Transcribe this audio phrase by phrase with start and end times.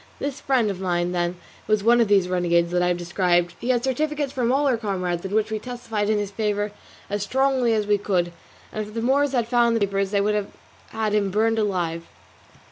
[0.17, 1.35] This friend of mine, then,
[1.67, 4.75] was one of these renegades that I have described; he had certificates from all our
[4.75, 6.71] comrades, in which we testified in his favour
[7.07, 8.31] as strongly as we could;
[8.73, 10.51] and if the Moors had found the papers they would have
[11.31, 12.07] burned him alive.